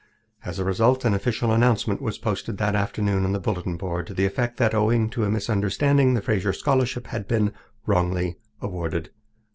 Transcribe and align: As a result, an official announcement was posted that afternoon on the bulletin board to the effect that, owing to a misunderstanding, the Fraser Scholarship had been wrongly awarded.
As 0.43 0.57
a 0.57 0.63
result, 0.65 1.05
an 1.05 1.13
official 1.13 1.51
announcement 1.51 2.01
was 2.01 2.17
posted 2.17 2.57
that 2.57 2.73
afternoon 2.73 3.23
on 3.23 3.33
the 3.33 3.39
bulletin 3.39 3.77
board 3.77 4.07
to 4.07 4.15
the 4.15 4.25
effect 4.25 4.57
that, 4.57 4.73
owing 4.73 5.11
to 5.11 5.25
a 5.25 5.29
misunderstanding, 5.29 6.15
the 6.15 6.23
Fraser 6.23 6.53
Scholarship 6.53 7.05
had 7.05 7.27
been 7.27 7.53
wrongly 7.85 8.39
awarded. 8.63 9.11